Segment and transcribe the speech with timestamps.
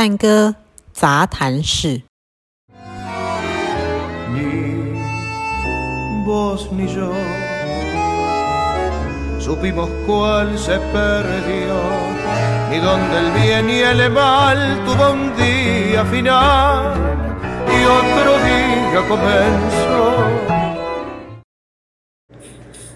[0.00, 0.54] 探戈
[0.92, 2.02] 杂谈室。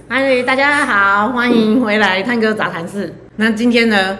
[0.08, 3.12] 嗨，大家好，欢迎回来探戈杂谈室。
[3.34, 4.16] 那今天呢，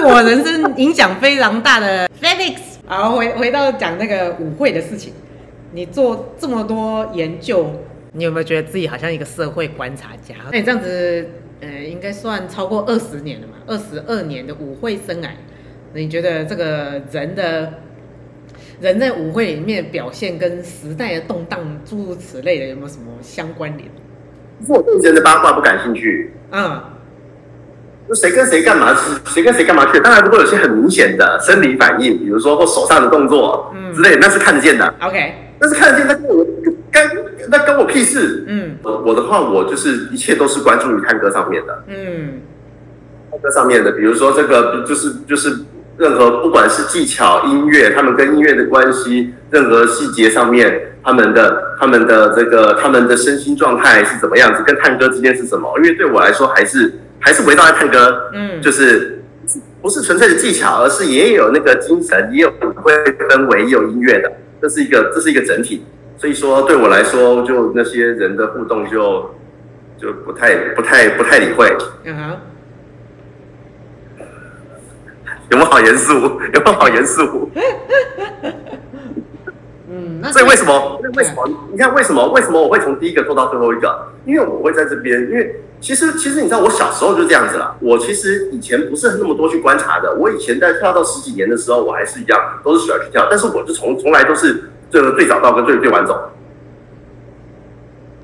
[0.00, 5.12] 对我人生影响非常大的 Felix，好，回回到讲那个舞会的事情。
[5.72, 7.68] 你做这么多研究，
[8.12, 10.36] 你有没有觉得自己好像一个社会观察家？
[10.52, 11.28] 那你这样子，
[11.60, 15.30] 呃，应该算超过二十年了嘛，二十二年的舞会生涯。
[15.94, 17.72] 你觉得这个人的，
[18.80, 23.90] 人在舞会里面表现跟时代的动荡诸如此类的，有没有什么相关联？
[24.68, 26.32] 我对人的八卦不感兴趣。
[26.52, 26.80] 嗯，
[28.08, 30.00] 就谁跟谁干嘛，谁跟谁干嘛去？
[30.00, 34.94] 当然，如果有些很明显的生理反应，比如说或手上的动作，嗯之类的，那是看得见的。
[35.00, 36.46] OK，那是看得见，那跟我
[36.90, 37.10] 跟
[37.50, 38.44] 那跟我屁事。
[38.48, 41.84] 嗯，我我的话，我就是一切都是关注于探戈上面的。
[41.88, 42.40] 嗯，
[43.30, 45.54] 探戈上面的，比如说这个就是就是
[45.98, 50.82] 任何不管是技巧、音乐，他们跟音乐的关系，任何细节上面。
[51.00, 54.62] 他们的他们的这个他们的身心状态是怎么样子？
[54.66, 55.72] 跟探戈之间是什么？
[55.78, 59.22] 因为对我来说，还是还是围绕在探戈，嗯，就是
[59.82, 65.84] 不是纯粹的技巧，而是也有那个精神，也有舞会氛围，也有音乐的，这是一个这是一个整体。
[66.16, 69.34] 所以说，对我来说，就那些人的互动就
[70.00, 71.76] 就不太不太不太理会。
[72.04, 72.36] 嗯哼，
[75.50, 76.14] 有没有好严肃？
[76.14, 77.50] 有没有好严肃？
[80.32, 81.00] 所以为什么？
[81.14, 81.48] 为什么？
[81.70, 82.28] 你看为什么？
[82.32, 84.08] 为什么我会从第一个做到最后一个？
[84.24, 85.20] 因为我会在这边。
[85.30, 87.76] 因为其实其实你知道，我小时候就这样子了。
[87.80, 90.14] 我其实以前不是那么多去观察的。
[90.14, 96.30] 我以前在跳到十几年的时候，我还是一样都是喜欢去跳，但是我就从从来都是这个最早到跟最最晚走，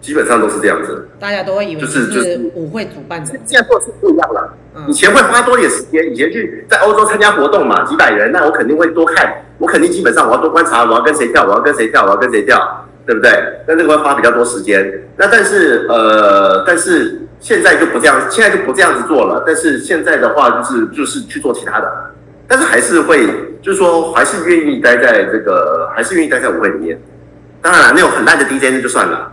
[0.00, 1.08] 基本上都是这样子。
[1.20, 4.52] 大家都会以为就是就是舞会主办者，现在做的是不一样了。
[4.89, 9.44] 以前会花多点时间，以前去在欧洲参加活动嘛，几百人，那我肯定会多看。
[9.59, 13.31] 我肯定基本上我要多观察，我要跟谁跳，我要跟谁跳，我要跟谁跳，对不对？
[13.69, 15.03] 那这个会花比较多时间。
[15.17, 19.45] 那但是呃，但是现在就不这样，现在就不这样子做了。
[19.47, 21.89] 但是现在的话，就是就是去做其他的，
[22.48, 23.27] 但是还是会，
[23.63, 26.98] 就是说还是愿意待在这个，还是愿意待在舞会里面。
[27.63, 29.33] 当然了，那种很烂的 DJ 那就算了，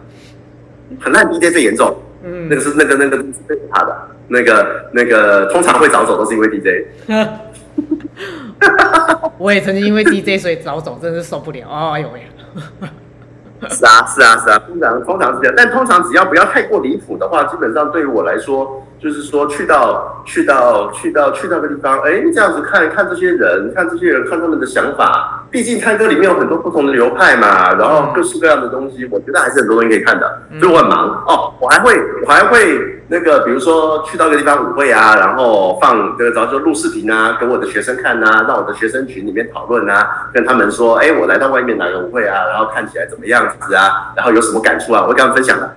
[0.99, 6.85] 很烂 DJ 最严重，嗯，那个是那个那个是最可怕的，那个那个通常会早走都是因为 DJ。
[9.37, 11.67] 我也曾经因为 DJ 所以早走，真的是受不了。
[11.67, 12.21] 哦，哎呦喂！
[13.69, 25.45] 是啊，是啊，是啊，通常通常是这样，但通常只要不要太过离谱的话，基本上对于我来说，就是说去到去到去到去到个地方，哎，这样子看看这些人，看这些人，看他们的想法。
[25.51, 30.41] 毕竟探戈里面有很多不同的流派嘛，然后各式各样的东西，我觉得还是很多东西可以看的。
[30.59, 31.93] 所以我很忙哦，我还会
[32.25, 45.75] 我还会那个，比如说去到一个地方舞会啊，然后放这个，然后就录视频啊，给我的学生看啊，让我的学生群里面讨论啊，跟他们说，哎，我来到外面哪个舞会啊，然后看起来怎么样子啊，然后有什么感触啊，我会跟他们分享的，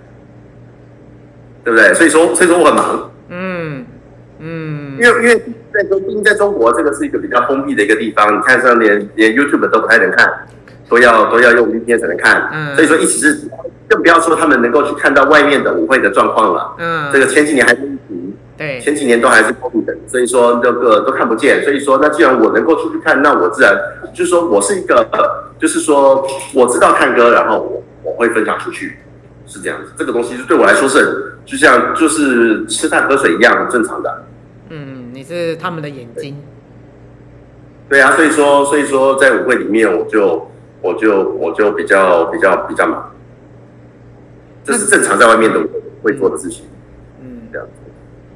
[1.64, 1.92] 对不对？
[1.94, 3.84] 所以说，所以说我很忙，嗯
[4.38, 5.42] 嗯，因为因为。
[5.74, 8.32] 在中，毕竟在中国，这个是一个比较封闭的一个地方。
[8.32, 10.46] 你看，上连连 YouTube 都不太能看，
[10.94, 12.48] 都要都要用 VPN 才能看。
[12.52, 13.48] 嗯，所以说，一起是
[13.88, 16.74] 更不要说他们能够去看到外面的舞会的状况了。
[16.78, 21.62] 嗯，这个前几年还是疫情，对，前几年都还是封闭的，所以说这个都看不见。
[21.64, 23.76] 所以说，那既然我能够出去看，那我自然
[24.14, 25.04] 就是说我是一个，
[25.58, 28.98] 就是说我知道看歌，然后我我会分享出去，
[29.46, 29.92] 是这样子。
[29.98, 34.24] 这个东西对我来说是就像就是吃饭喝水一样正常的。
[34.70, 36.36] 嗯你是他们的眼睛，
[37.88, 40.50] 对啊，所以说，所以说，在舞会里面，我就，
[40.84, 43.10] 我就，我就比较，比较，比较忙，
[44.62, 45.58] 这是正常在外面的
[46.02, 46.66] 会做的事情，
[47.22, 47.72] 嗯，这样子。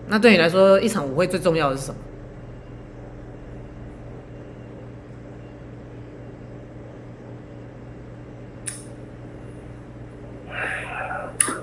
[0.06, 1.98] 那对你来说，一场舞会最重要的是什么？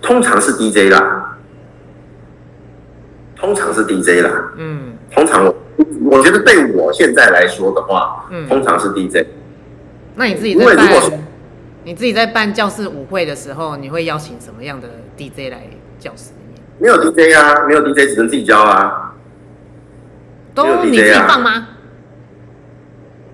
[0.03, 1.39] 通常是 DJ 啦，
[3.35, 4.93] 通常是 DJ 啦，嗯。
[5.11, 5.55] 通常我
[6.11, 9.25] 我觉得对我现在来说的话，嗯，通常是 DJ。
[10.15, 10.87] 那你自己在办，
[11.83, 15.61] 你自己在办教室舞会的时候，你会邀请什么样的 DJ 来
[15.99, 16.61] 教室里面？
[16.79, 19.13] 没有 DJ 啊，没有 DJ，只能自己教啊。
[20.53, 21.67] 都你自己放吗？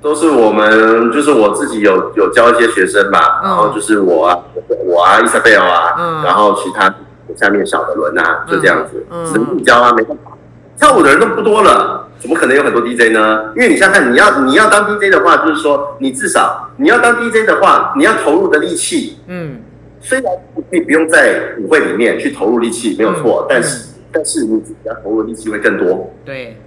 [0.01, 4.39] 都是我们，就是我自己有有教一些学生吧，然后就是我啊，
[4.83, 6.92] 我啊，伊莎贝尔啊，然后其他
[7.38, 10.31] 下面小的轮啊，就这样子，只能自己教啊，没办法。
[10.80, 13.54] 跳舞的人都不多了，怎么可能有很多 DJ 呢？
[13.56, 19.60] 因为你想想看，你要你要当 DJ 的话，就是说你至少你要当 DJ 的话，你要投入的力气，嗯，
[20.00, 20.33] 虽然
[20.72, 26.12] 你不用在舞会里面去投入力气，没有错，嗯、但是、嗯、但是你自己要投入的力气会更多。
[26.25, 26.57] 对，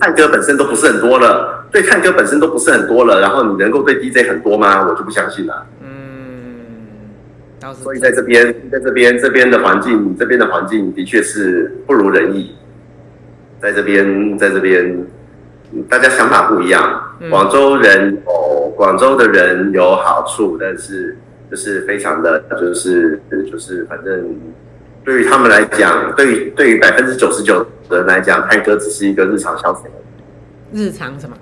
[0.00, 4.88] 唱歌本身都不是很多了，对唱歌本身都不是很多了，然后你能够对 DJ 很多吗？
[4.88, 5.66] 我就不相信了。
[5.82, 5.92] 嗯
[7.74, 12.56] 所以在这边，在这边，这边的环境，这边的环境的确是不如人意。
[13.60, 15.06] 在这边，在这边，
[15.88, 17.00] 大家想法不一样。
[17.30, 18.32] 广州人有
[18.76, 21.16] 广州的人有好处，但是
[21.50, 24.36] 就是非常的，就是就是反正
[25.04, 29.86] 对于他们来讲，对于对于百分之九十九的人来讲，泰哥只是一个日常消遣。
[30.72, 31.36] 日常什么？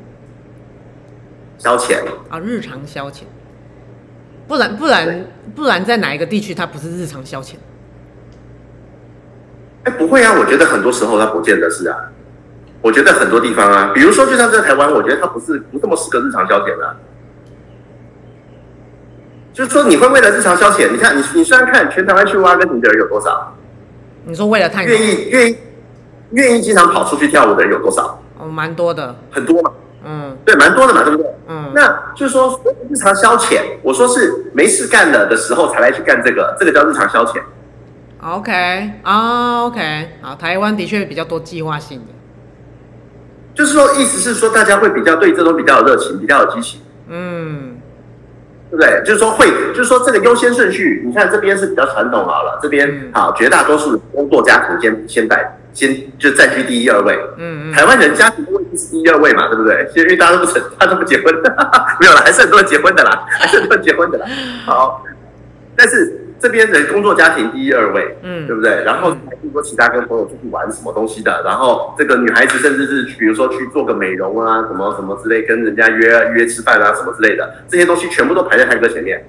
[1.59, 1.99] 消遣
[2.29, 3.23] 啊，日常消遣。
[4.49, 7.55] 不然不然不然，在哪一个地区它不是日常消遣？
[9.85, 10.35] 哎，不会啊！
[10.39, 11.97] 我觉得很多时候它不见得是啊。
[12.83, 16.97] 我觉得很多地方啊，比如说就像在台湾，我觉得它不是不这么适合日常消遣啊。
[19.53, 23.55] 就是说，你会为了日常消遣，你看你你虽然看全台湾去挖根廷的人有多少？
[24.25, 25.57] 你说为了探戈，愿意愿意
[26.33, 28.23] 愿意经常跑出去跳舞的人有多少？
[28.39, 29.71] 哦，蛮多的，很多嘛。
[30.03, 31.31] 嗯，对，蛮多的嘛，对不对？
[31.49, 32.59] 嗯，那就是说
[32.89, 37.41] 日常消遣，我说是没事干了的时候才来去干这个，这个叫日常消遣。
[38.23, 42.07] OK，啊，OK，好，台湾的确比较多计划性的，
[43.55, 46.81] 就是说意思是说大家会比较对这种比较有热情，比较有激情。
[47.09, 47.80] 嗯，
[48.71, 49.03] 对不对？
[49.05, 55.57] 就是说会，就是说这个优先顺序，你看这边是比较传统好了，这边好，绝大多数工作家庭先先带。
[55.73, 59.89] 先就占据第一二位，嗯，嗯，台湾人家庭的位置是第一二位嘛，对不对？
[59.95, 61.57] 因为大家都不成，他都不结婚的，
[62.01, 64.27] 没有了，还是很多人结婚的啦，还是很多人结婚的啦。
[64.67, 65.05] 好，
[65.77, 68.83] 但是这边的工作家庭第一二位，嗯，对不对？
[68.83, 79.23] 然后还听说其他跟朋友出去玩什么东西的，然后这个女孩子甚至是比如说去做个美容啊，什么什么之类，跟人家约约吃饭啊，什么之类的，这些东西全部都排在泰哥前面。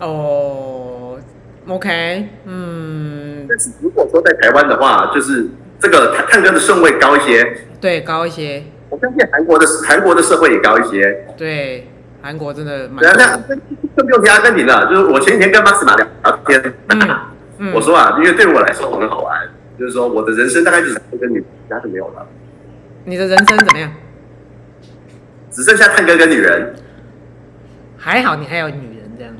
[0.00, 1.18] 哦
[1.68, 3.46] ，OK，嗯。
[3.48, 5.46] 但是如果说在台湾的话，就是
[5.78, 8.62] 这个探探哥的顺位高一些，对，高一些。
[8.90, 11.86] 我相信韩国的韩国的社会也高一些，对，
[12.22, 12.98] 韩国真的蛮。
[12.98, 13.54] 对啊，那
[13.96, 14.86] 更不用提阿根廷了。
[14.86, 16.74] 就是我前几天跟马斯马聊聊天，
[17.58, 19.38] 嗯，我说啊，因为对我来说很好玩，
[19.78, 22.26] 就是说我的人生大概就是一个女，其他就没有了。
[23.04, 23.92] 你的人生怎么样？
[25.50, 26.74] 只剩下探戈跟女人。
[27.96, 29.32] 还好你还有女人这样。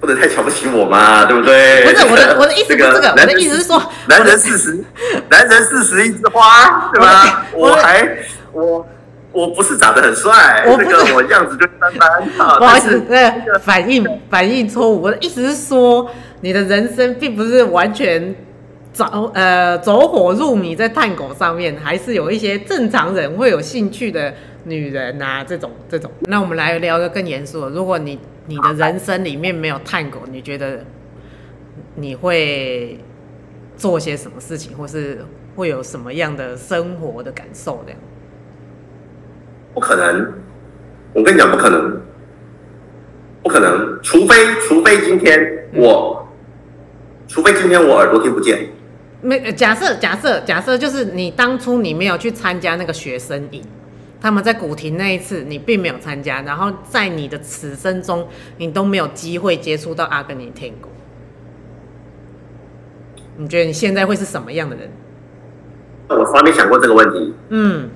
[0.00, 1.82] 不能太瞧不起我嘛，对不对？
[1.84, 4.84] 不是我的，我的意思是这个，我的意思是说，男人四十，
[5.30, 7.46] 男人四十一枝花，对吧？
[7.54, 8.18] 我还
[8.52, 8.86] 我
[9.34, 12.22] 我不是长得很帅，那个我样子就一般般。
[12.58, 15.02] 不好意思，那个反应反应错误。
[15.02, 16.08] 我的意思是说，
[16.40, 18.34] 你的人生并不是完全
[18.92, 24.32] 走呃走火入迷在探狗上面，还是有一些正常人会有兴趣的
[24.64, 26.10] 女人啊，这种这种。
[26.22, 28.18] 那我们来聊一个更严肃的，如果你。
[28.46, 30.84] 你的人生里面没有探狗，你觉得
[31.94, 33.00] 你会
[33.74, 35.24] 做些什么事情，或是
[35.56, 37.94] 会有什么样的生活的感受的？
[39.74, 40.32] 不可能，
[41.12, 42.00] 我跟你讲，不可能，
[43.42, 48.68] 不可能，除非除非今天我，嗯、除非今天我耳朵听不见。
[49.20, 53.62] 没，假设假设假设就是你当初你没有去参加那个学生营。
[54.20, 60.90] 他们在古亭那一次，你并没有参加，然后在你的此生中，你都没有机会接触到阿根廷天国。
[63.36, 64.88] 你觉得你现在会是什么样的人？
[66.08, 67.34] 我从来没想过这个问题。
[67.50, 67.90] 嗯，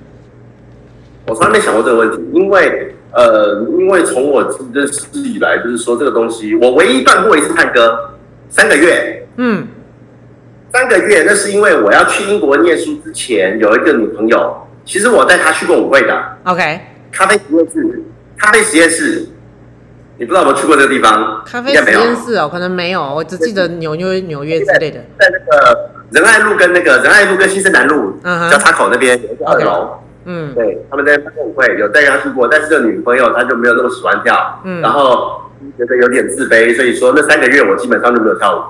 [1.29, 4.43] 我从来没想过这个问题，因为呃，因为从我
[4.73, 8.11] 认识以来，就是说这个东西，我唯一断过一次探戈，
[8.49, 9.27] 三个月。
[9.37, 9.67] 嗯，
[10.73, 14.65] 三个月，那是因为我要去英国念书之前，有一个女朋友。
[14.85, 16.79] 其实我带她去过舞会的，OK，
[17.11, 18.01] 咖啡实验室，
[18.35, 19.27] 咖啡实验室，
[20.17, 21.43] 你不知道有没有去过这个地方？
[21.45, 29.99] 咖啡实验室哦，可能没有，我只记得纽约、纽约之类的，在那个仁爱路跟那个仁爱路跟新生南路交叉口那边有一个二楼，
[30.31, 35.41] 嗯，对，他们在办舞会，有带他去过，但是这女朋友她就没有那么喜欢跳，嗯，然后
[35.75, 38.61] 觉得有点自卑，所以说那三个月我基本上就没有跳舞。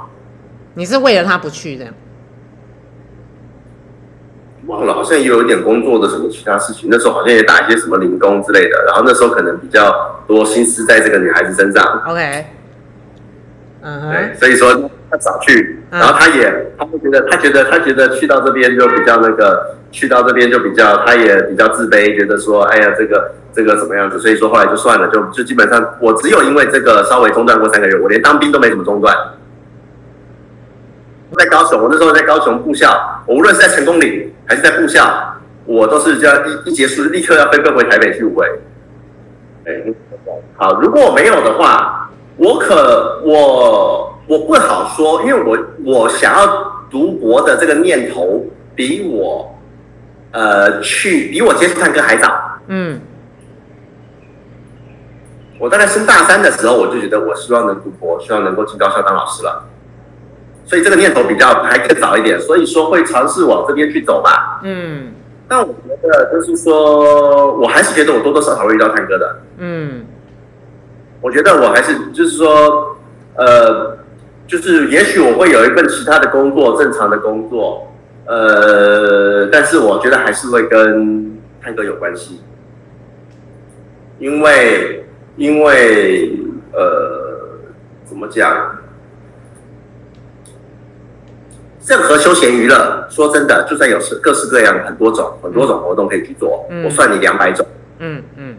[0.76, 1.94] 你是为了他不去这样？
[4.68, 6.88] 忘了，好像也有一点工作的什么其他事情。
[6.92, 8.86] 那时候好像也打一些什么零工之类的。
[8.86, 11.84] 然后那时候可能比较多心思在这个女孩子身上。
[12.06, 12.46] OK，
[13.82, 15.80] 嗯哼，对，所以说他早去。
[15.92, 24.20] 然后他也，他会觉得，他觉得，他觉得去到这边就比较那个，去到这边就比较，他也比较自卑，觉得说，哎呀，这个这个怎么样子？
[24.20, 29.16] 所以说后来就算了，就就基本上我只有因为这个稍微中断过三个月，我连当兵都没怎么中断。
[31.38, 35.08] 在高雄，我那时候在高雄部校，我无论是在成功岭还是在部校，
[35.66, 38.46] 我都是这样一一结束立刻要飞奔回台北去舞会。
[39.66, 39.74] 哎，
[40.56, 41.99] 好，如果我没有的话，
[42.40, 49.56] 我可我我不好说，因为我我想要读博的这个念头比我
[50.32, 52.34] 呃去比我接触探戈还早。
[52.68, 53.02] 嗯。
[55.60, 59.66] 我大概升大三的时候，我就觉得我希望能读博，希望能够进高校当老师了。
[60.66, 64.62] 所以这个念头比较还更早一点，所以说会尝试往这边去走吧。
[64.64, 65.12] 嗯，
[65.50, 69.42] 但我觉得就是说，我还是觉得我多多少少会遇到探戈的。
[69.58, 70.06] 嗯，
[71.22, 72.98] 我觉得我还是就是说，
[73.36, 73.98] 呃，
[74.48, 77.92] 就是也许我会有一份其他的工作，正常的工作，
[78.26, 82.42] 呃，但是我觉得还是会跟探戈有关系，
[84.20, 85.06] 因为。
[85.38, 86.38] 因为
[86.74, 86.82] 呃，
[88.04, 88.76] 怎么讲？
[91.88, 97.66] 任何休闲娱乐，说真的，就算有各式各样很多种很多种活动可以去做，嗯、我算你两百种。
[98.00, 98.58] 嗯嗯。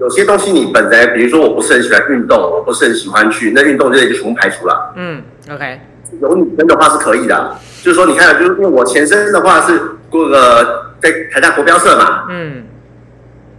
[0.00, 4.92] 有些东西你本来，比如说我不是很喜欢运动，我不是很喜欢去，那运动这里就全部排除了。
[4.96, 5.78] 嗯，OK。
[6.20, 9.78] 有女生的话是可以的，就是说你看，就是因为我前身的话是
[10.08, 12.24] 过个在台大国标社嘛。
[12.30, 12.64] 嗯。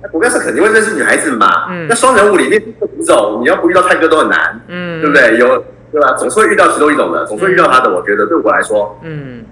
[0.01, 1.67] 那国标社肯定会认识女孩子嘛？
[1.69, 5.37] 嗯，那双人舞里面五种，你要不遇到泰哥都很难，嗯，对不对？
[5.37, 6.13] 有对吧？
[6.13, 7.91] 总是会遇到其中一种的，总是会遇到他的。
[7.91, 9.43] 嗯、我觉得对我来说，嗯，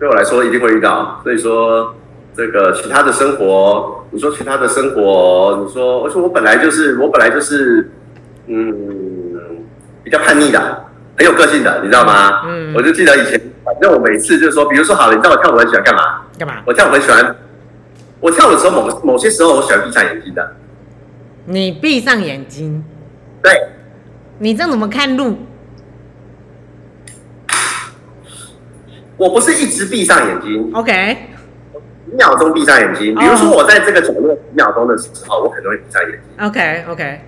[0.00, 1.20] 对我来说一定会遇到。
[1.22, 1.94] 所以说
[2.38, 7.90] 这个其他的生活，你说其他的生活，你说，而且我本来就是我本来就是
[8.46, 8.56] 嗯
[10.04, 10.84] 比较叛逆的，
[11.16, 12.42] 很有个性的，你知道吗？
[12.46, 16.20] 嗯，我就记得以前，反正我每次就是说，比如说好了，你知道我跳舞很喜欢干嘛？
[16.38, 16.62] 干嘛？
[16.64, 17.34] 我跳舞很喜欢。
[18.20, 20.52] 我跳舞的时候，某某些时候我喜欢闭上眼睛的。
[21.44, 22.84] 你闭上眼睛？
[23.42, 23.52] 对。
[24.38, 25.38] 你这样怎么看路？
[29.16, 30.70] 我不是一直闭上眼睛。
[30.72, 31.16] OK。
[32.10, 36.46] 几秒钟闭上眼睛，比如说我在这个角落几秒钟的时候，我可能会闭上眼睛。
[36.46, 37.20] OK OK。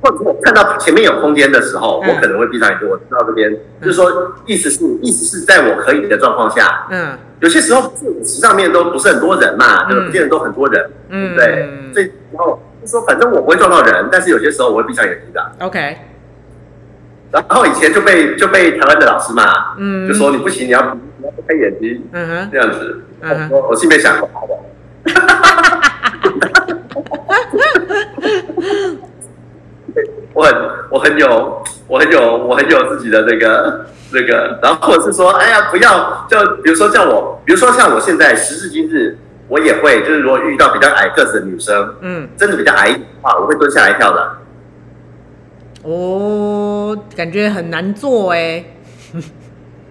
[0.00, 2.88] 或者我看到前面有空间的时候，我可能会闭上眼睛。
[2.88, 15.52] 我知道这边，就是说，意思是意思是在我可以的状况下，嗯，有些时候舞池上面都不是很多人嘛，就是不见得都很多人，嗯，对，所以然后就说，反正我不会撞到人，但是有些时候我会闭上眼睛的。
[15.60, 15.98] OK。
[17.30, 20.96] 然后以前就被就被台湾的老师骂，嗯，就说你不行，你要
[21.46, 24.54] 开眼睛，嗯哼，这样子，嗯，我我心里面想，好的。
[30.34, 30.54] 我很
[30.90, 44.38] 我很有我很有我很有自己的那个那个，然后或者是说，哎呀，不要，就比如说像我，比如说像我现在时至今日，我也会就是如果遇到比较矮个子的女生，嗯，真的比较矮的话，我会蹲下来跳的。
[45.82, 48.64] 哦，感觉很难做哎。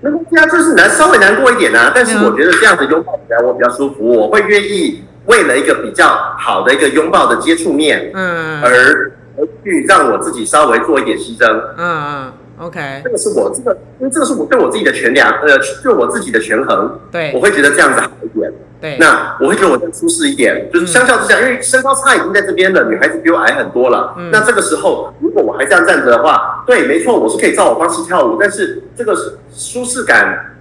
[0.02, 1.92] 那对啊就是难，稍微难过一点啊。
[1.94, 9.12] 但是我觉得这样子拥抱起来我比较舒服，我会愿意为了一个比较好的一个拥抱的接触面，嗯，而。
[9.64, 18.12] 去让我自己稍微做一点牺牲，嗯嗯，OK，这个是我这个，因为这个是我对我自己的权量，呃，对我自己的权衡，对，我会觉得这样子好
[18.82, 29.16] 对，那我会觉得我更舒适一点，就是相较之下，因为身高差已经在这边了，女孩子比我矮很多了，嗯，那这个时候如果我还这样站着的话，对，没错，我是可以照我方式跳舞，但是这个
[29.54, 30.58] 舒适感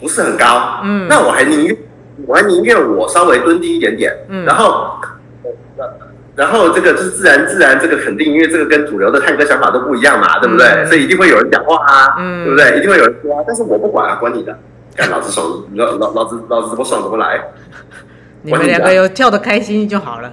[0.00, 1.76] 不是很高，嗯，那我还宁愿
[2.26, 4.96] 我还宁愿我稍微蹲低一点点，嗯，然后。
[6.34, 10.66] 然后这个就是自然自然这个肯定，因为这个跟主流的探戈想法都不一样嘛，对不对？
[10.66, 12.76] 嗯、所以一定会有人讲话啊，嗯、对不对？
[12.76, 14.54] 一定会有人说啊，但是我不管啊，管你的，
[14.96, 17.40] 干老子爽，老老老子老子怎么爽怎么来。
[18.42, 20.32] 你们两个有跳的开心就好了。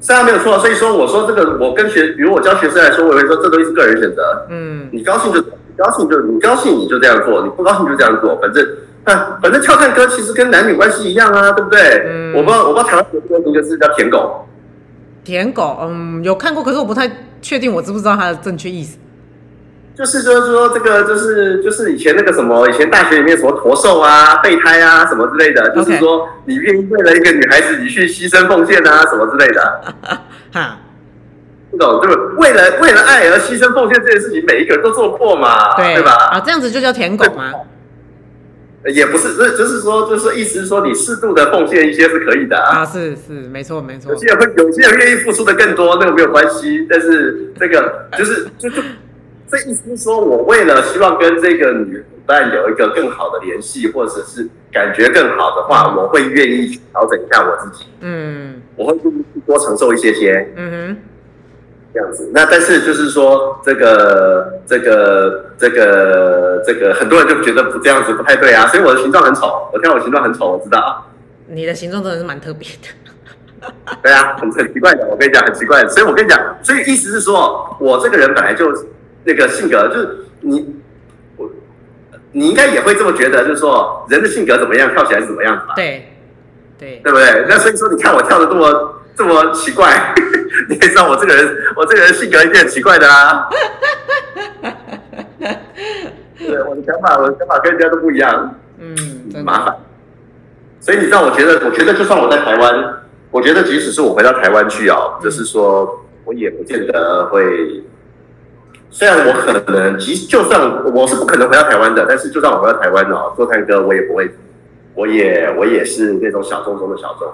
[0.00, 0.58] 是啊，没有错。
[0.60, 4.46] 所以说，我说这个，我跟学，比如我教学生来说，我会说这东西是个人选择。
[4.48, 8.64] 嗯，你高兴就你高兴就你高兴你就这样做，你不高兴就这样做，反正
[9.04, 11.80] 啊，反正跳探歌其实跟男女关系一样啊，对不对？
[12.06, 14.46] 嗯，我不知道我不知道台湾有没有一个字叫舔狗。
[15.24, 17.10] 舔狗，嗯，有看过，可是我不太
[17.42, 18.96] 确定，我知不知道它的正确意思。
[19.98, 29.94] 就是说说这个，就是就是以前那个什么，以前大学里面什么驼兽啊、备胎啊什么之类的，就是说你愿意为了一个女孩子，你去牺牲奉献啊什么之类的。
[30.54, 30.78] 哈，
[31.72, 32.16] 不懂，就是？
[32.38, 36.12] 为了为了爱而牺牲奉献这件事情，每一个人都做过嘛，对，对吧？
[36.30, 37.52] 啊，这样子就叫舔狗吗？
[38.94, 42.78] 也不是，是就是说，就是意思是说，你适度的奉献一些是可以的啊。
[42.78, 44.12] 啊，是是，没错没错。
[44.12, 46.86] 有些人会，有些人愿意付出的更多，那个没有关系。
[46.88, 48.80] 但是这个就是，就就
[49.50, 57.86] 这意思是说，我为了希望跟这个女伙伴有一个更好的联系，或者是感觉更好的话，我会愿意去调整一下我自己。
[58.00, 60.52] 嗯，我会愿意去多承受一些些。
[60.56, 60.96] 嗯哼。
[61.94, 62.30] 这样子。
[62.34, 68.66] 那但是就是说，这个这个这个这个很多人就觉得不这样子不太对啊。
[68.66, 71.06] 所以我的形状很丑，我看我形状很丑，我知道。
[71.46, 73.66] 你的形状真的是蛮特别的。
[74.02, 75.88] 对啊，很很奇怪的，我跟你讲，很奇怪的。
[75.88, 78.70] 所以我跟你讲，所以意思是说，我这个人本来就
[79.28, 80.74] 那个性格，就是你
[81.36, 81.50] 我
[82.32, 85.74] 你应该也会这么觉得，就是说人的性格怎么样，跳起来是怎么样子吧？
[85.76, 86.08] 对
[86.78, 87.44] 对，对不对？
[87.46, 90.14] 那所以说，你看我跳的这么这么奇怪，
[90.70, 93.46] 你也知道我这个人，我这个人性格一定很奇怪的啊。
[96.38, 98.96] 对，我的想法，我的想法跟人家都不一样，嗯，
[99.34, 99.76] 很麻烦。
[100.80, 102.94] 所以你知道，我觉得，我觉得就算我在台湾。
[103.30, 107.84] 我觉得，即使是我回到台湾去哦，就是说，我也不见得会。
[108.90, 114.30] 虽然我可能，即就算我是不可能回到台湾的，但是就算我回到台湾哦，做探戈我也不会，
[114.94, 117.28] 我也我也是那种小众中的小众。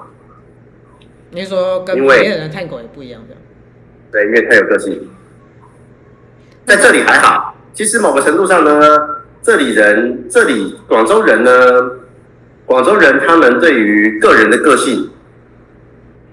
[1.31, 3.35] 你说跟别人的探戈也不一样的？
[4.13, 5.09] 对，因为太有个性。
[6.67, 8.99] 在这里还好，其实某个程度上呢，
[9.43, 11.53] 这里人，这里广州人呢，
[12.67, 15.11] 广州人他们对于个人的个性。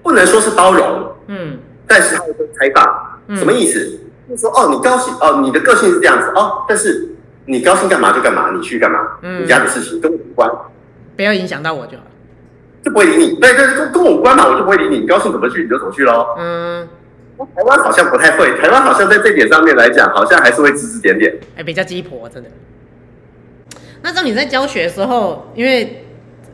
[0.02, 4.00] 不能说是包容，嗯，但是他会开放，嗯、什么意思？
[4.28, 7.10] 就说，哦，你高兴，哦，你的个性是这样子，哦，但是
[7.46, 10.50] 你高兴干嘛就干嘛，你去干嘛，嗯，你家的事情跟我无关，
[11.16, 12.04] 不要影响到我就好，
[12.84, 13.40] 就不会理你。
[13.40, 16.34] 对对，跟跟我无关嘛，我就不会理你，你高兴怎么去你就怎么去喽。
[16.38, 16.88] 嗯，
[17.54, 22.48] 台湾好像不太会，台湾好像在这点上面来讲，好像还是会指指点点，哎，比较鸡婆，真的。
[24.02, 26.04] 那当你在教学的时候，因为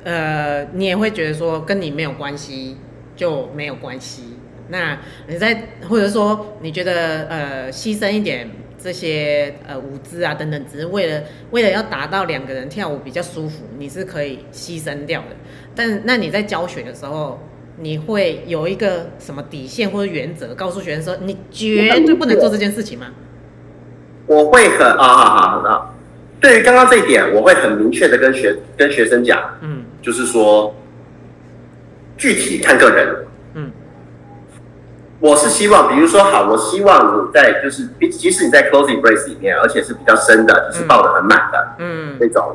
[0.05, 2.77] 呃，你也会觉得说跟你没有关系。
[3.19, 4.38] 就没有关系。
[4.71, 15.37] 那你在或者说你觉得呃牺牲一点这些呃舞姿啊等等，只是为了为了要达到两个人跳舞比较舒服，你是可以牺牲掉的。
[15.75, 17.41] 但那你在教学的时候，
[17.79, 23.07] 你会有一个什么底线或者原则，告诉学生说你绝对不能做这件事情吗？
[24.27, 25.95] 我会很啊好好好，
[26.41, 30.75] 对于刚刚这一点，我会很明确的跟学跟学生讲，嗯，就是说。
[32.21, 33.28] 具体看个人，嗯，
[35.21, 42.55] 我是希望，比如说，好，我希望你在就是，即使你在 closing brace 里面，而且是比较深的，就是抱得很满的，嗯，那种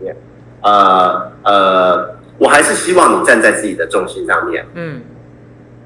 [0.00, 0.16] 里面，
[0.62, 5.02] 呃呃，我还是希望你站在自己的重心上面，嗯，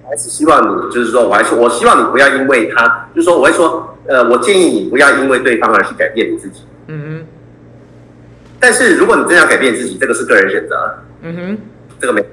[0.09, 7.26] 还是希望你，就是说，我还是我希望你不要因为他，就是说，我会说，呃，我建议你不要因为对方而去改变你自己，嗯哼，
[8.61, 11.59] 但是如果你真要改变自己，这个是个人选择，嗯哼，
[11.98, 12.24] 这个没。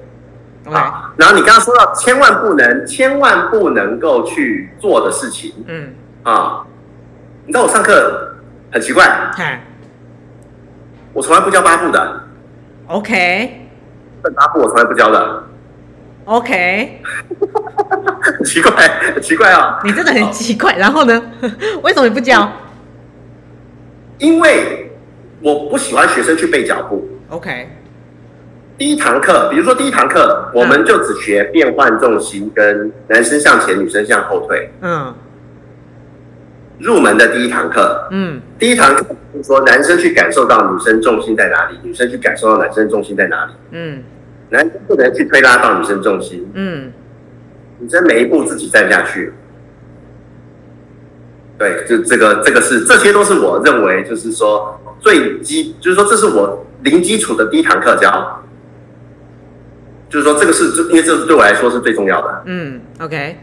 [0.66, 6.64] 好然后你刚刚说到千万不能、千万不能够去做的事情，嗯，啊，
[7.46, 8.34] 你知道我上课
[8.70, 9.06] 很奇怪，
[9.38, 9.58] 嗯，
[11.12, 12.20] 我从来不教八步的
[12.88, 13.68] ，OK，
[14.36, 15.44] 八步我从来不教的
[16.26, 17.00] ，OK，
[18.22, 18.72] 很奇怪，
[19.14, 20.74] 很奇怪啊，你真的很奇怪。
[20.76, 21.22] 然后呢，
[21.82, 22.50] 为什么你不教？
[24.18, 24.92] 因为
[25.40, 27.68] 我不喜欢学生去背脚步，OK。
[28.78, 34.70] 第一堂课，比如说第一堂课，我们就只学变换重心，跟男生向前，女生向后退。
[34.80, 35.12] 嗯。
[36.78, 43.52] 入门的第一堂课，嗯，第一堂课就是说男生去感受到女生重心在哪里，女生去感受到男生重心在哪里。
[43.72, 44.04] 嗯。
[44.50, 46.48] 男生不能去推拉到女生重心。
[46.54, 46.92] 嗯。
[47.80, 49.32] 女生每一步自己站下去。
[51.58, 58.44] 对，就这个，这个是，这些都是我认为就是说最基，就是说这是我零基础的第一堂课教。
[60.08, 62.42] 就是说，这个是，因为这是对我来说是最重要的。
[62.46, 63.36] 嗯，OK。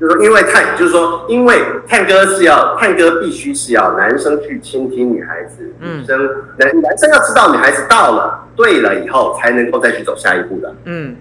[0.00, 6.18] 就是说，因为探，就是说，因为探戈是要探戈，必须是要男生去倾听女孩子，女生
[6.58, 10.74] 男男生要知道女孩子到了对了以后，才能够再去走下一步的。
[10.86, 11.14] 嗯，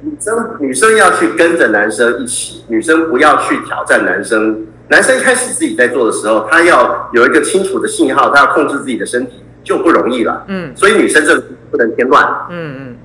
[0.00, 4.66] 女生女生要去跟着男生一起，女生不要去挑战男生。
[4.88, 10.44] 男生一开始自己在做的时候，他要有一个清楚的信号，他要控制自己的身体就不容易了。
[10.48, 11.38] 嗯，所以女生这
[11.70, 12.24] 不能添乱。
[12.48, 12.96] 嗯嗯。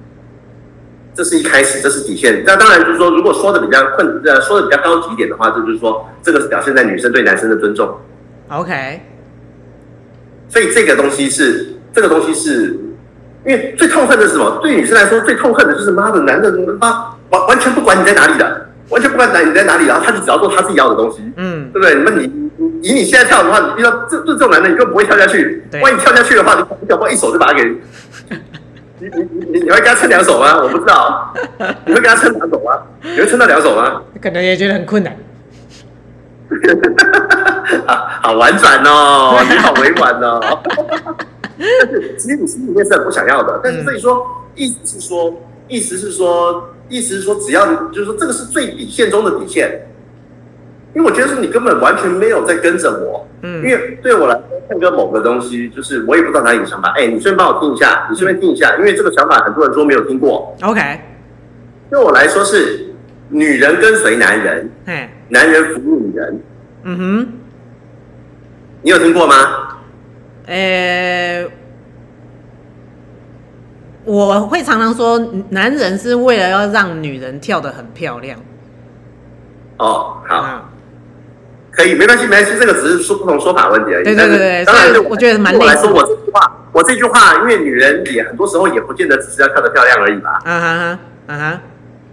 [1.13, 2.43] 这是一开始，这是底线。
[2.45, 7.97] 那当然就是说，如果说的比较困，呃，说的比较高级一点的话，这就是说，这个是表现在女生对男生的尊重。
[8.49, 9.01] OK。
[10.49, 12.77] 所以这个东西是，这个东西是，
[13.45, 14.59] 因为最痛恨的是什么？
[14.61, 21.95] 对女生来说，最痛恨的就是妈的，男的妈完完全不管你在哪里的，完全不管男你在哪里，然后他就只要做他自己要的东西，嗯，对不对？
[22.03, 25.63] 那你你以你现在跳的话，你遇到这这这种男的，你根本不会跳下去。
[25.81, 27.63] 万一跳下去的话，你你搞不好一手就把他给。
[29.01, 30.61] 你你你你会跟他撑两手吗？
[30.61, 31.33] 我不知道，
[31.87, 32.83] 你会跟他撑两手吗？
[33.01, 34.03] 你会撑到两手吗？
[34.21, 35.17] 可能也觉得很困难。
[37.87, 40.59] 好 好婉转哦，你好委婉哦。
[41.57, 44.23] 但是其实你心里面是很不想要的，但是所以说，
[44.55, 45.33] 意思是说，
[45.67, 49.87] 意思是说，意思是说，只要就是说，这个是最底线中的底线。
[50.93, 53.27] 因为我觉得是你根本完全没有在跟着我。
[53.43, 56.93] 嗯，因为对我来说，看个某个东西，就是我也不知道哪里有想法。
[56.97, 60.55] 哎，你顺便帮我听一下，你顺便听一下，因为这个想法很多人说没有听过。
[60.61, 60.99] OK，
[61.89, 62.93] 对我来说是
[63.29, 66.39] 女人跟随男人，哎，男人服务女人。
[66.83, 67.27] 嗯哼，
[68.81, 69.35] 你有听过吗？
[70.45, 71.47] 呃，
[74.03, 75.17] 我会常常说，
[75.49, 78.37] 男人是为了要让女人跳得很漂亮。
[79.77, 80.43] 哦，好。
[80.43, 80.61] 嗯
[81.81, 84.03] 可以，没关系，没关系，这个只是说不同说法问题而已。
[84.03, 85.65] 对对对对，当然，我觉得蛮累。
[85.65, 90.39] 来说，我这句话，我这句话，因为女人也很多时候也不见得只是要跳得漂亮而已吧。
[90.45, 91.61] 啊哈哈，啊哈，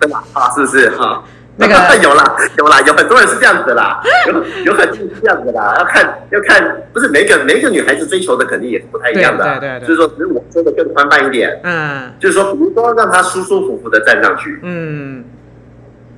[0.01, 0.25] 对吧？
[0.33, 1.23] 啊，是不是哈？
[1.61, 4.33] 那个 有啦，有啦，有很多人是这样子的啦，有
[4.65, 5.75] 有很多人是这样子的啦。
[5.79, 9.45] 要看要看，不是每个每一个女孩子追求的肯定也是不太一样的。
[9.59, 9.89] 对对对。
[9.89, 11.61] 就是说，只是我说的更宽泛一点。
[11.65, 12.13] 嗯。
[12.19, 14.59] 就是说，比如说让她舒舒服服的站上去。
[14.63, 15.25] 嗯。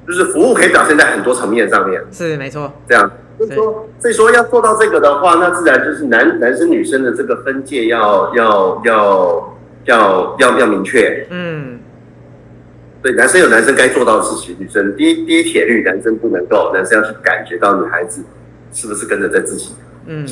[0.07, 2.03] 就是服务可以表现在很多层面上面。
[2.13, 2.73] 是没错。
[2.89, 3.11] 这样。
[3.41, 11.27] 所以说，所以说要做到这个的话，那自然就是男男生女生的这个分界要要要要要要明确。
[11.31, 11.79] 嗯，
[13.03, 18.23] 对，男生有男生该做到的事情，女生第一第一铁律，男生不能够，男生要去感觉到女孩子
[18.75, 19.75] 是不是跟着在自己。
[20.05, 20.27] 嗯，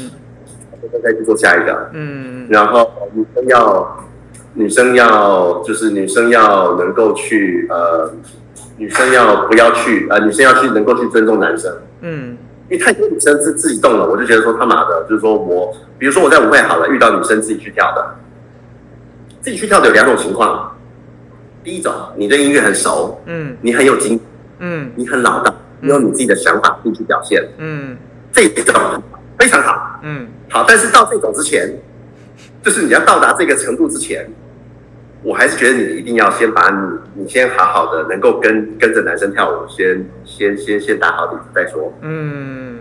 [1.03, 1.91] 再去做下一个。
[1.95, 4.07] 嗯，然后女生要
[4.53, 8.13] 女生要就是女生要能够去呃，
[8.77, 11.75] 女生要不要去呃，女生要去能够去尊重男生。
[12.03, 12.37] 嗯。
[12.69, 18.15] 因为太多女生是自己动了，我就觉得说他妈的，就是说我，比如说我在舞会好了，遇到女生自己去跳的，
[19.41, 20.77] 自己去跳的有两种情况。
[21.65, 24.21] 第一种，你对音乐很熟，嗯，你很有经验，
[24.59, 27.97] 嗯，你很老道，你有你自己的想法进去表现，嗯，
[28.33, 29.03] 这种
[29.39, 31.75] 非常好，嗯，好，但是到这种之前，
[32.63, 34.29] 就是你要到达这个程度之前。
[35.23, 41.93] 我还是觉得你一定要先把你，你先好好的能够跟跟着男生跳舞，先先先先打好底子再说。
[42.03, 42.79] 嗯，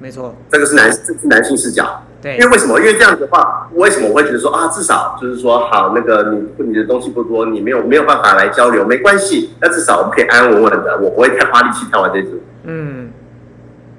[0.00, 2.02] 没错，这个是男，这是男性视角。
[2.20, 2.78] 对，因为为什么？
[2.80, 9.50] 因为这样子的话，为什么我会觉得说啊，至少就是说好，那个你你的东西不多，你没有没有办法来交流，没关系。
[9.60, 12.40] 那至少我们可以安安稳稳的，我不会太花力气跳完这支。
[12.64, 13.10] 嗯，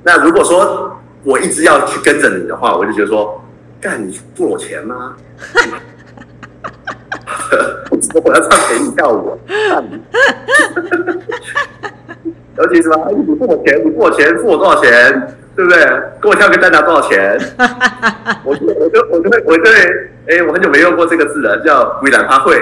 [0.03, 3.41] 那如果说我一直要去跟着你的话，我就觉得说，
[3.79, 5.15] 干，你付我钱吗？
[8.23, 9.37] 我要唱给你跳舞，
[12.57, 12.97] 尤其是吧？
[13.07, 15.79] 哎，你付我钱，你付我钱，付我多少钱，对不对？
[16.21, 17.39] 跟我跳个蛋拿多少钱？
[18.43, 19.71] 我就我就我就会我就会，
[20.27, 22.55] 哎，我很久没用过这个字了，叫“微懒趴会”。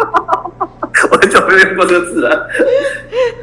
[1.10, 2.48] 我很久没有用过这个字了，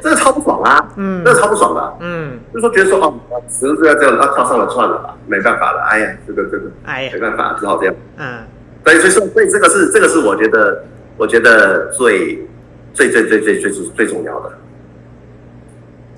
[0.02, 0.88] 这个超不爽啊！
[0.96, 1.94] 嗯，这个超不爽的。
[2.02, 3.14] 嗯，就说觉得说哦，
[3.50, 5.82] 只是要这样，他跳上了算了吧，没办法了。
[5.90, 7.96] 哎呀，这个这个，哎呀，没办法，只好这样。
[8.18, 8.40] 嗯。
[8.88, 10.86] 所以，所以说，所以这个是，这个是我觉得，
[11.18, 12.48] 我觉得最，
[12.94, 14.52] 最最最最最最最重要的，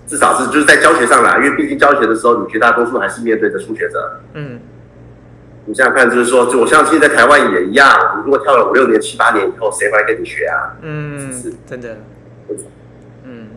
[0.05, 4.19] 至少是就是在教学上啦，因为毕竟教学的时候，你绝大多数还是面对着初学者。
[4.33, 4.59] 嗯。
[5.65, 10.77] 你想想看，就是说，就我相信在台湾也一样，你如果跳了五六年、七八年以后，谁会来跟你学啊？
[10.81, 11.97] 嗯，是真的。
[13.23, 13.47] 嗯。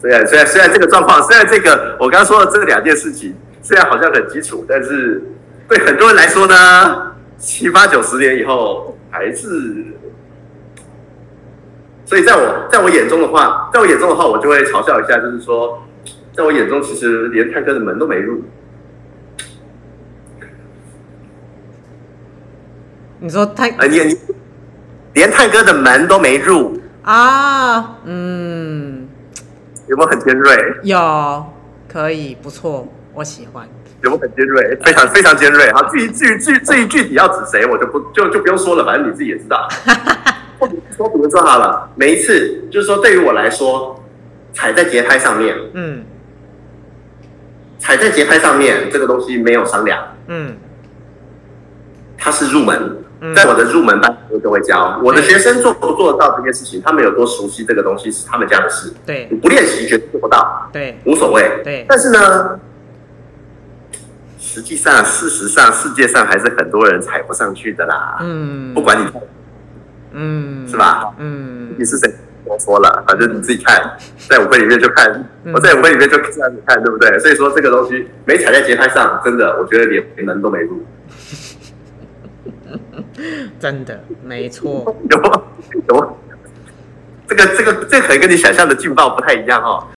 [0.00, 5.22] 虽然虽然虽然这个状况，虽然这个我刚刚说的这两件事情，虽然好像很基础，但是
[5.68, 7.13] 对很多人来说呢？
[7.44, 9.84] 七八九十年以后还是，
[12.06, 15.82] 所以在我在我眼中的话，在我眼中的话，我就会嘲笑一下，就是说，
[16.34, 18.42] 在我眼中，其实连探戈的门都没入。
[23.20, 24.18] 你说探呃，你你
[25.12, 27.98] 连探戈的门都没入啊？
[28.04, 29.06] 嗯，
[29.86, 30.56] 有没有很尖锐？
[30.82, 31.46] 有，
[31.86, 33.68] 可以，不错，我喜欢。
[34.02, 34.78] 有很尖锐？
[34.84, 35.72] 非常非常尖锐。
[35.72, 39.68] 好，至于至于至于至于具体要指谁，我就不就就不用说了，反正你自己也知道。
[40.58, 44.02] 或者说，比如说好了，每一次就是说，对于我来说，
[44.52, 46.04] 踩在节拍上面，嗯，
[47.78, 50.56] 踩在节拍上面这个东西没有商量，嗯，
[52.16, 53.02] 它是入门，
[53.34, 55.00] 在我的入门班我都会教。
[55.02, 62.60] 我的学生做不做得到这件事情，他们有多熟悉这个东西是他们家的事，对，你不练习绝对做不到，对，无所谓，对，但是呢。
[64.54, 68.18] 实际上，事实上，世界上还是很多人踩不上去的啦。
[68.20, 69.04] 嗯，不管你，
[70.12, 71.12] 嗯，是吧？
[71.18, 72.08] 嗯，你是谁？
[72.44, 73.82] 我说了，反正你自己看，
[74.30, 77.18] 在舞会里面就看，我在舞会里面就让你看，对不对？
[77.18, 80.86] 所以说这个东西没踩在节拍上，真的，我觉得连门都没入。
[83.58, 84.96] 真的，没错。
[85.10, 85.20] 有
[85.88, 86.16] 有，
[87.26, 89.84] 这个这个这个可能跟你想象的劲爆不太一样哦。